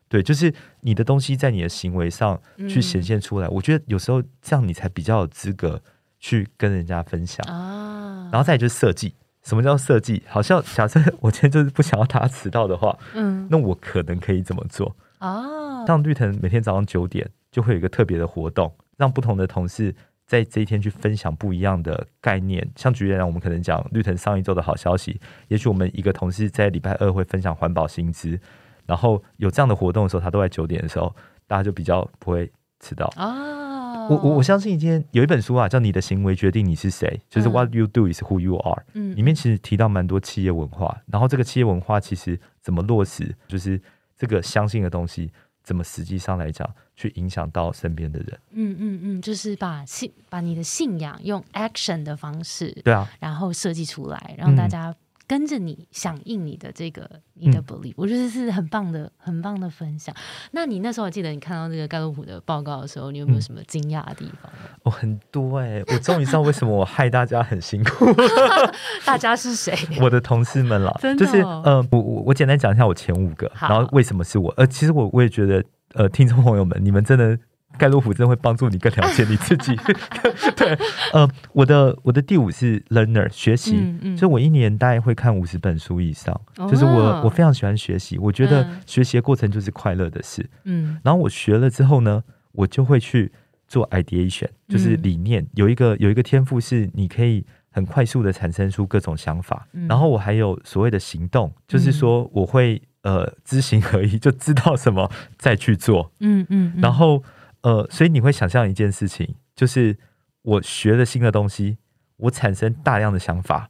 [0.08, 3.46] 对，就是你的东西在你的行为上去显现出来。
[3.48, 5.80] 我觉得有时候这样你才比较有资格
[6.18, 7.46] 去跟人家分享。
[7.46, 9.14] 啊，然后再就是设计，
[9.46, 10.24] 什么叫设计？
[10.26, 14.96] 好像假设 我今天就是不想要他迟到的话，嗯那我可能可以怎么做？
[15.20, 19.94] 哦，像绿藤每天早上九点就会有一个特别的活动，让不同的同事
[20.26, 22.68] 在这一天去分享不一样的概念。
[22.74, 28.40] 像举例来讲，我们可能讲绿藤上一周的好消息，也许我们一个同事在礼拜二会分享环保薪资，
[28.84, 31.14] 然后有这样的活动的时候，他都在九点的时候，
[31.46, 33.06] 大家就比较不会迟到。
[33.16, 33.65] 哦，
[34.08, 37.52] 我我我相信一件有一本书啊，叫《你的行为决定你是谁》，就是嗯。
[37.52, 38.84] What you do is who you are。
[38.94, 43.80] 嗯里面其实提到蛮多企业文化，然后这个企业文化其实怎么落实，就是
[44.16, 45.30] 这个相信的东西，
[45.62, 48.38] 怎么实际上来讲去影响到身边的人。
[48.52, 54.68] 嗯嗯嗯，就是把信把你的信仰用 action 的方式，对啊，然后设计出来，让大嗯。
[54.68, 54.94] 家
[55.26, 60.14] 跟着你响应你的这个你的嗯 belief，、我觉得是很棒的很棒的分享。
[60.52, 64.50] 那你那时候我记得你看到这个盖洛普的报告的时候，你有没有嗯什么惊讶的地方？
[64.84, 68.06] 哦，很多哎、我终于知道为什么我害大家很辛苦，
[69.04, 69.76] 大家是谁？
[70.00, 77.38] 我的同事们啦，真的就是哦呃，我我我简单讲一下我前五个，然后为什么是我，呃，其实我我也觉得，呃，听众朋友们，你们真的。
[77.78, 79.76] 盖洛普真的会帮助你更了解你自己。
[80.56, 80.76] 对，
[81.12, 86.38] 呃，我的我的第五是 learner 学习，嗯嗯所以我一年大概会看五十本书以上。
[86.68, 90.48] 就是我哦我非常喜欢学习，我觉得嗯学习的过程就是快乐的事。
[90.64, 93.30] 嗯然后我学了之后呢，我就会去
[93.68, 95.46] 做 ideation，就是嗯理念。
[95.54, 99.66] 有一个有一个天赋是你可以很快速的产生出各种想法。
[99.72, 106.10] 嗯然后我还有所谓的行动，就是说我会呃知行合一，就知道什么再去做。
[106.20, 107.22] 嗯嗯，嗯然后
[107.66, 109.96] 呃，所以你会想象一件事情，就是
[110.42, 111.78] 我学了新的东西，
[112.16, 113.68] 我产生大量的想法，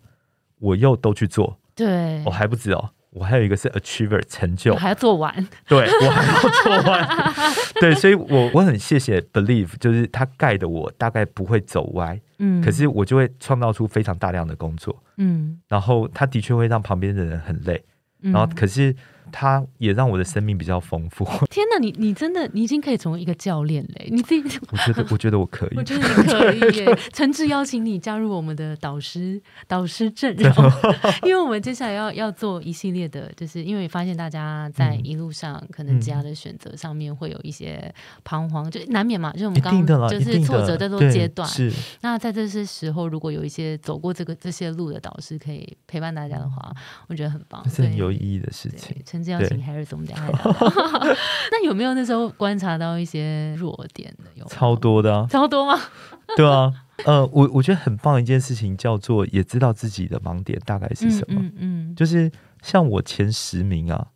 [0.59, 1.59] 我又都去做。
[1.75, 5.33] 对，我、还不止哦，我还有一个是 achiever 成就我，还要做完。
[5.67, 7.55] 对我还要做完。
[7.81, 17.83] 对， 所以我我很谢谢 believe，就是他盖的我大概不会走歪，嗯，可是我就会创造出非常大量的工作，嗯，然后他的确会让旁边的人很累，
[18.21, 18.95] 嗯然后可是
[19.33, 21.25] 他也让我的生命比较丰富。
[21.51, 24.09] 天哪，你你真的你已经可以成为一个教练嘞！
[24.11, 25.77] 你自己， 我觉得我觉得我可以。
[25.77, 30.53] 我，觉得你可以耶， 诚挚邀请你加入我们的导师导师阵容，
[31.25, 37.93] 因为我们接下来要要做一系列的，就是因为发现大家在嗯一路上可能其他的选择上面会有一些
[38.25, 41.73] 彷徨，就难免嘛，就是我们刚一定的，就是挫折在做对阶段，是。
[42.01, 46.73] 那在这些时候，如果有一些走过这个这些路的导师可以陪伴大家的话，
[47.09, 49.25] 我觉得很棒，这是很有意义的事情对，。
[49.25, 49.49] 诚挚邀对
[49.85, 50.17] 请聊
[51.51, 54.31] 那有没有那时候观察到一些弱点的？
[54.35, 55.81] 有吗超多的、啊，超多吗？
[56.37, 56.73] 对啊，
[57.05, 62.31] 呃，我我觉得很棒的一件事情叫做也知道自己的盲点大概是什么，嗯嗯就是
[62.63, 64.09] 像我前十名啊，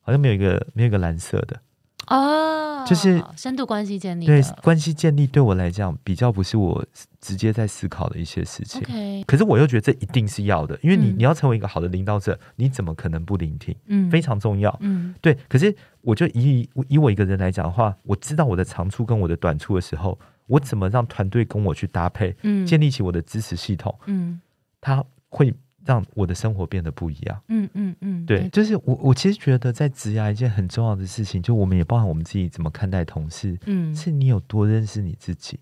[0.00, 1.60] 好像没有一个没有一个蓝色的，
[2.08, 4.42] 哦，就是深度关系建立对。
[4.62, 6.84] 关系建立对我来讲比较不是我
[7.20, 8.82] 直接在思考的一些事情。
[9.26, 13.74] 可是我又觉得这一定是要的，因为你、嗯你要成为一个好的领导者，你怎么可能不聆听？
[13.86, 14.74] 嗯非常重要。
[14.80, 24.40] 嗯对，可是我就以以我一个人来讲的话，我知道我的长处跟我的短处的时候，我怎么让团队跟我去搭配，嗯建立起我的支持系统，嗯
[24.80, 25.52] 他会
[25.84, 27.40] 让我的生活变得不一样。
[27.48, 35.58] 嗯嗯嗯，对，就是我我其实觉得在职涯一件很重要的事情，就我们也包含我们自己怎么看待同事，嗯，是你有多认识你自己。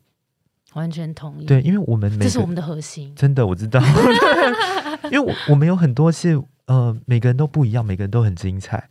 [0.75, 1.47] 完全同意。
[1.47, 3.15] 对，，因为我们这是我们的核心。
[3.15, 3.81] 真的我知道，
[5.11, 8.91] 因为我我们有很多是呃每个人都不一样，每个人都很精彩，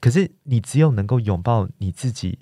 [0.00, 2.40] 可是你只有能够拥抱你自己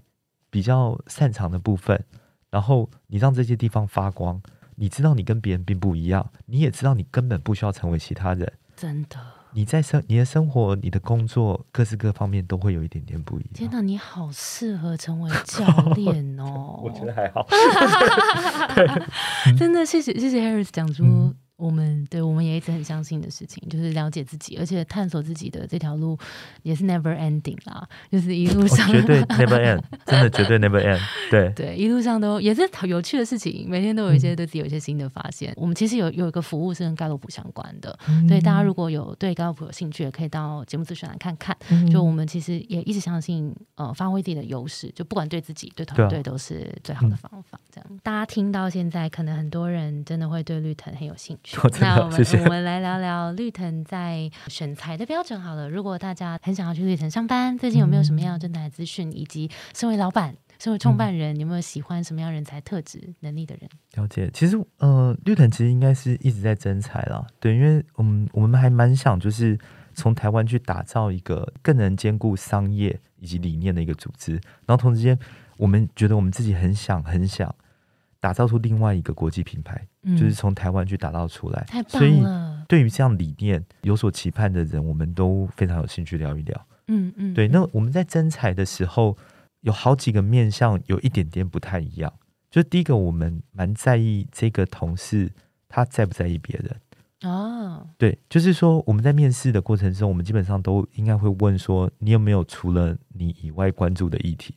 [0.50, 2.02] 比较擅长的部分，
[2.50, 4.42] 然后你让这些地方发光，
[4.80, 8.50] 你知道你跟别人并不一样，你也知道你根本不需要成为其他人。
[8.74, 9.18] 真的，
[9.52, 13.50] 你在生你的生活、你的工作各式各方面都会有一点点不一样。
[13.52, 16.80] 天哪，你好适合成为教练哦！
[16.82, 17.46] 我觉得还好，
[19.58, 26.18] 真的，谢谢谢谢 Harris 讲出嗯我们对我们也一直很相信的事情，就是了解自己，而且探索自己的这条路
[26.62, 31.00] 也是 never ending 啦，就是一路上、哦、绝对 never end，真的绝对 never end。
[31.30, 35.52] 对对，一路上都也是有趣的事情，每天都有一些对自己有一些新的发现。
[35.56, 37.96] 我们其实有有一个服务是跟盖洛普相关的，
[38.26, 41.56] 所以大家如果有对盖洛普有兴趣，也可以到节目资讯来看看。
[41.90, 47.60] 就我们其实也一直相信，呃，发挥自己的优势，就不管对自己对团队都是最好的方法。
[47.70, 51.49] 这样，大家听到现在，可能很多人真的会对绿藤很有兴趣。
[51.80, 55.68] 那我们谢谢我们来聊聊绿藤在选材的标准好了。
[55.68, 59.10] 如果大家很想要去绿藤上班，最近有没有什么样的征才资讯？
[59.10, 63.68] 以及身为老板、身为创办人，有没有喜欢什么样人才特质、能力的人？
[63.94, 67.26] 了解，其实呃，绿藤其实应该是一直在征才啦。
[67.40, 69.58] 对，因为我们我们还蛮想就是
[69.94, 74.34] 从台湾去打造一个更能兼顾商业以及理念的一个组织，
[74.66, 75.18] 然后同时间
[75.56, 77.52] 我们觉得我们自己很想很想。
[78.22, 81.64] 打造出另外一个国际品牌，嗯就是从台湾去打造出来。
[81.68, 82.22] 太所以，
[82.66, 86.66] 对于这样理念有所期盼的人，我们都非常有兴趣聊一聊。
[86.88, 89.16] 嗯嗯，对，嗯那我们在征才的时候，
[89.60, 92.12] 有好几个面向有一点点不太一样。
[92.50, 95.30] 就第一个，我们蛮在意这个同事
[95.68, 96.76] 他在不在意别人。
[97.22, 104.54] 哦，对，就是说我们在面试的过程中，我们基本上都应该会问说，你有没有除了你以外关注的议题？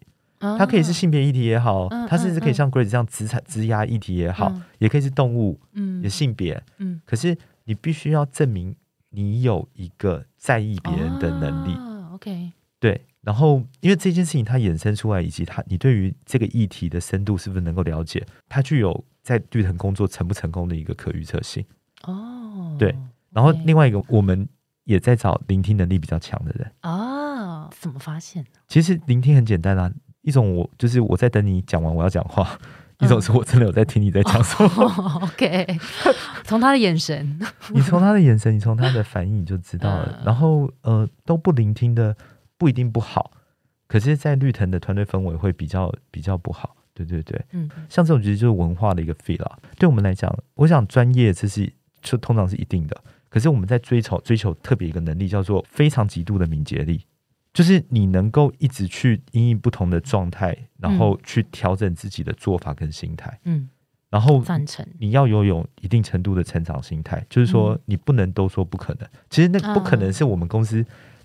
[0.58, 6.62] 它可以是性别议题也好，嗯它甚至可以嗯像 Grace 这样职产职涯议题也好，嗯也可以是动物，嗯也性别。
[6.78, 8.76] 嗯可是你必须要证明
[9.10, 13.02] 你有一个在意别人的能力，哦、OK，对。
[13.22, 21.64] 然后，因为这件事情它衍生出来，以及它你对于这个议题的深度是不是能够了解，它具有在绿藤工作成不成功的一个可预测性。
[22.02, 22.94] 哦，对
[23.32, 24.46] 然后另外一个，我们
[24.84, 26.70] 也在找聆听能力比较强的人。
[26.82, 28.50] 哦，怎么发现的？
[28.68, 29.90] 其实聆听很简单啊，
[30.24, 32.58] 一种我就是我在等你讲完我要讲话，
[33.00, 34.86] 一种是我真的有在听你在讲什么。
[34.86, 35.80] 哦 OK，
[36.44, 37.40] 从他的眼神，
[37.74, 40.18] 你从他的眼神，你从他的反应你就知道了。
[40.20, 42.16] 嗯然后呃，都不聆听的
[42.58, 43.32] 不一定不好，
[43.88, 46.76] 可是，在绿藤的团队氛围会比较比较不好。
[46.96, 49.58] 对对对，嗯像这种其实就是文化的一个 feel 啦。
[49.78, 52.96] 对我们来讲，我想专业这是就通常是一定的，
[53.30, 57.02] 可是我们在追求追求特别一个能力，叫做非常极度的敏捷力。
[57.54, 63.70] 就是你能够一直去因应不同的状态，然后去调整自己的做法跟心态，嗯，
[64.10, 67.80] 然后赞成，你要拥有一定程度的成长心态，就是说嗯。
[67.86, 69.08] 你不能都说不可能。
[69.30, 70.84] 其实那不可能是我们公司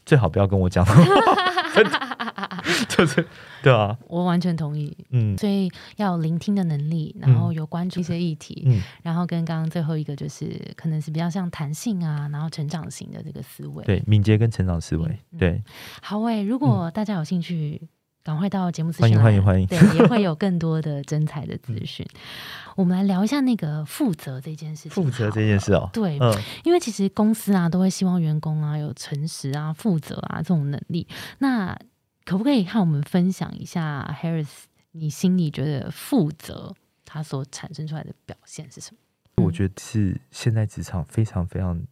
[0.08, 0.82] 最好不要跟我讲
[2.88, 3.22] 就是
[3.62, 4.96] 对啊，我完全同意。
[5.10, 5.36] 嗯。
[5.36, 13.84] 所以要有聆听的能力，然后有关注一些议题，嗯，然后跟刚刚最后一个就是可能是比较像弹性啊，然后成长型的这个思维。
[13.84, 15.62] 对，敏捷跟成长思维，嗯对，
[16.00, 17.82] 好诶、如果大家有兴趣，
[18.28, 22.06] 赶快到节目资欢迎欢迎欢迎对，也会有更多的真彩的资讯。
[22.76, 24.90] 我们来聊一下那个负责这件事情。
[24.90, 26.30] 负责这件事哦，对，嗯，
[26.62, 31.08] 因为其实公司啊都会希望员工啊有诚实啊、负责啊这种能力。
[31.38, 31.74] 那
[32.26, 36.74] 可不可以和我们分享一下，Harris，你心里觉得负责
[37.06, 39.42] 它所产生出来的表现是什么？
[39.42, 41.82] 我觉得是现在职场非常非常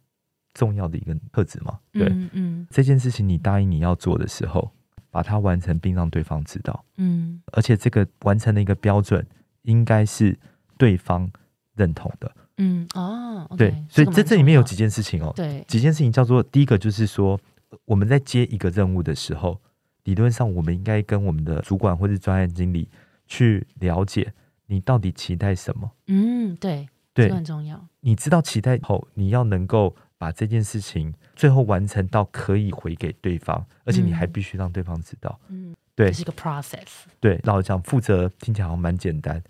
[0.53, 4.71] 重要的一个特质嘛，对，嗯嗯这件事情你答应你要做的时候，
[5.17, 9.25] 把它完成并让对方知道，嗯而且这个完成的一个标准
[9.63, 10.37] 应该是
[10.77, 11.27] 对方
[11.75, 12.31] 认同的。
[12.57, 17.39] 嗯哦，对所以个蛮这这里面有重几件事情哦要，对，几件事情叫做第一个就是说，
[17.85, 19.59] 我们在接一个任务的时候，
[20.03, 22.87] 理论上我们应该跟我们的主管或是专案经理
[23.25, 24.31] 去了解
[24.67, 25.89] 你到底期待什么。
[26.05, 27.83] 嗯对，这对，很重要。
[28.01, 35.39] 你知道期待后，你要能够把这件事情最后完成到可以回给对方，而且你还嗯必须让对方知道。
[35.49, 37.05] 嗯，对这是一个 process。
[37.19, 39.41] 对，老实讲，负责听起来好像蛮简单，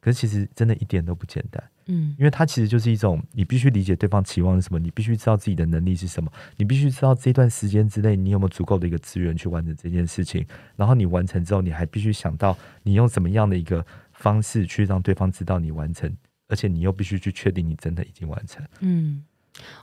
[0.00, 1.62] 可是其实真的一点都不简单。
[1.88, 16.12] 嗯因为它其实就是一种，你必须理解对方期望是什么，你必须知道自己的能力是什么，你必须知道这段时间之内你有没有足够的一个资源去完成这件事情，然后你完成之后，你还必须想到你用什么样的一个方式去让对方知道你完成，
[16.48, 18.66] 而且你又必须去确定你真的已经完成。
[18.80, 19.24] 嗯，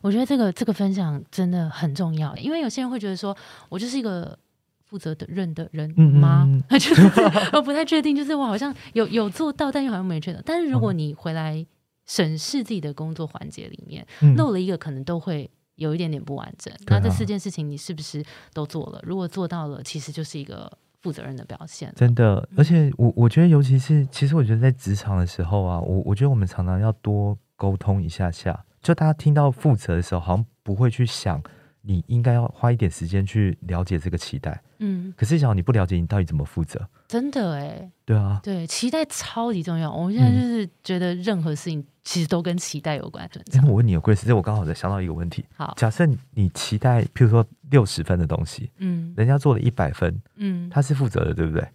[0.02, 3.36] 我觉得这个这个分享真的很重要，因为有些人会觉得说，
[3.70, 4.38] 我就是一个
[4.86, 6.44] 负责的任的人嗯嗯吗？
[6.70, 7.02] 嗯就是
[7.54, 10.42] 我不太确定，就是我好像有有做到，但又好像没确定。
[10.46, 11.66] 但是如果你回来
[12.06, 15.50] 审视自己的工作环节里面，嗯漏了一个，可能都会。
[15.76, 19.02] 有一点点不完整，那这四件事情你是不是都做了？
[19.02, 21.92] 如果做到了，其实就是一个负责任的表现。
[21.96, 28.64] 真的，而且我我觉得，尤其是其实我觉得在职场的时候啊，我我觉得我们常常要多沟通一下下。
[28.84, 31.42] 就大家听到负责的时候，好像不会去想
[31.82, 34.62] 你应该要花一点时间去了解这个期待。
[34.80, 36.86] 嗯，可是，假如你不了解，你到底怎么负责？
[37.08, 39.90] 真的哎，对啊，对，期待超级重要。
[39.90, 43.26] 我现在就是觉得任何事情其实都跟期待有关。
[43.54, 45.46] 哎，我问你，Grace，这我刚好在想到一个问题。
[45.56, 51.66] 好，假设你期待，譬如说六十分的东西，嗯，人家做了一百分，嗯，他是负责的，对不对？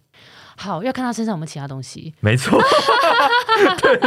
[0.55, 2.13] 好，要看他身上有没有其他东西。
[2.19, 2.59] 没错，
[3.81, 3.97] 对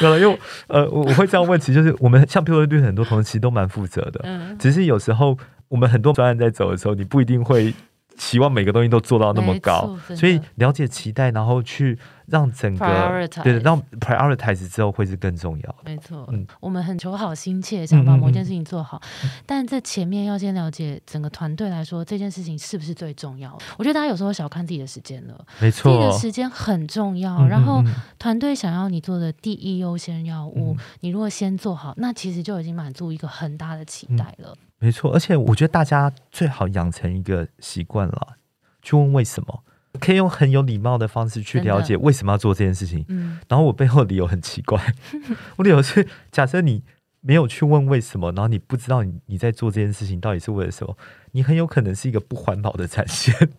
[0.00, 0.38] 对，因为
[0.68, 5.36] 呃，我我会这样问，其实就是我们像譬如说对很多同事其实都蛮负责的，嗯，只是有时候
[5.68, 7.72] 我们很多专案在走的时候，你不一定会。
[8.14, 15.76] 期望每个东西都做到那么高，所以了解期待，然后去让整个对让 prioritize 之后会是更重要。
[15.84, 19.00] 没错，嗯，我们很求好心切，想把某件事情做好，
[19.46, 23.56] 但这前面要先了解整个团队来说这件事情是不是最重要。
[23.76, 27.46] 我觉得大家有时候小看自己的时间了，没错，自己的时间很重要。
[27.46, 27.82] 然后
[28.18, 34.54] 团队想要你做的第一优先要务，你如果先做好，那其实就已经满足一个很大的期待了。
[34.78, 38.36] 没错，而且我觉得大家最好养成一个习惯了，
[38.82, 39.62] 去问为什么，
[40.00, 43.04] 可以用很有礼貌的方式去了解为什么要做这件事情。
[43.08, 44.94] 嗯，然后我背后理由很奇怪，
[45.56, 46.82] 我理由是假设你
[47.20, 50.96] 没有去问为什么，然后你不知道你你在做这件事情到底是为了什么，
[51.32, 53.50] 你很有可能是一个不环保的展现。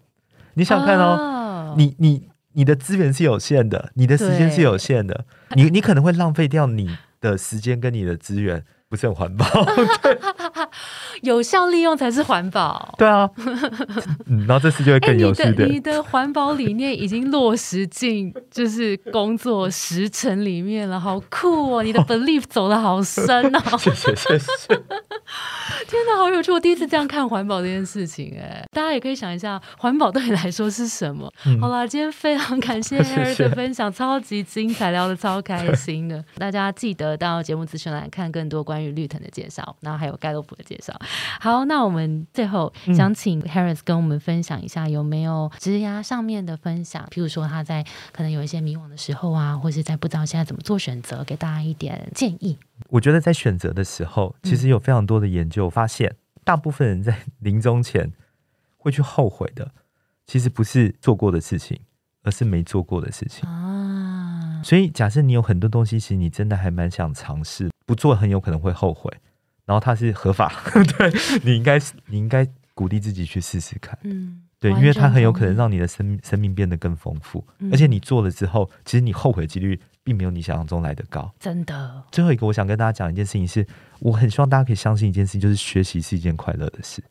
[0.55, 5.25] 你想看哦，你你你的资源是有限的，你的时间是有限的，
[5.55, 8.65] 你你可能会浪费掉你的时间跟你的资源。
[8.89, 9.45] 不是很环保，
[11.21, 12.95] 有效利用才是环保。
[12.97, 13.29] 对啊，
[14.47, 15.65] 然后这次就会更有趣的。
[15.65, 21.83] 你的环保理念已经落实进就是工作时程里面了，好酷哦！
[21.83, 23.77] 你的 belief 走的好深哦。
[23.77, 24.67] 谢谢谢谢。
[25.87, 26.51] 天哪，好有趣！
[26.51, 31.29] 我第一次这样看环保这件事情，哎，大家也可以想一下，环保对你来说是什么？
[31.59, 36.23] 好啦，今天非常感谢 Harry 的分享，超级精彩，聊的超开心的。
[36.37, 38.93] 大家记得到节目资讯栏看更多关于。
[38.93, 40.93] 绿藤的介绍，然后还有盖洛普的介绍。
[41.39, 47.07] 好，那我们最后想请 Harris 跟我们分享一下，有没有职涯上面的分享？
[47.11, 52.57] 譬如说他在可能有一些迷惘的时候啊，或是在不知道现在怎么做选择，给大家一点建议。
[52.89, 58.11] 我觉得在选择的时候，其实有非常多的研究发现，大部分人在 临终前
[58.77, 59.71] 会去后悔的，
[60.25, 61.79] 其实不是做过的事情，
[62.23, 64.61] 而是没做过的事情啊。
[64.63, 67.69] 所以，假设你有很多东西，其实你真的还蛮想尝试。
[67.85, 69.11] 不做很有可能会后悔，
[69.65, 70.51] 然后它是合法，
[70.97, 71.11] 对
[71.43, 82.03] 你应该你应该鼓励自己去试试看，嗯，对，因为它很有可能让你的生生命变得更丰富，而且你做了之后，其实你后悔几率并没有你想象中来的高，真的。
[82.11, 83.65] 最后一个，我想跟大家讲一件事情，是
[83.99, 87.03] 我很希望大家可以相信一件事情，就是学习是一件快乐的事。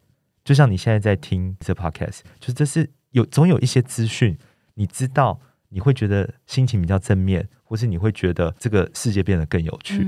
[0.45, 4.37] 就像你现在在听这 podcast，就是这是有总有一些资讯，
[4.75, 10.05] 你知道你会觉得心情比较正面，或是你会觉得这个世界变得更有趣。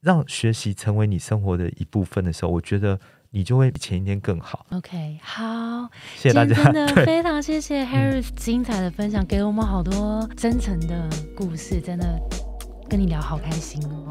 [0.00, 2.98] 让学习成为你生活的一部分的时候，我觉得
[3.30, 4.64] 你就会比前一天更好。
[4.70, 12.20] OK，好，谢谢大家，真的 非常谢谢 Harris 精彩的分享，给了我们好多真诚的故事，真的
[12.88, 14.08] 跟你聊好开心哦。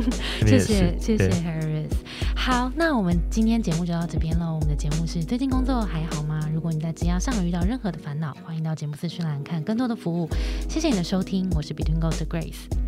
[0.44, 1.92] 谢谢谢谢 Harris。
[2.36, 4.52] 好，那我们今天节目就到这边了。
[4.52, 6.40] 我们的节目是最近工作还好吗？
[6.52, 10.28] 如果你在职涯上有遇到任何的烦恼，欢迎到节目资讯栏看更多的服务。
[10.68, 12.87] 谢谢你的收听，我是 Between Goals 的 Grace。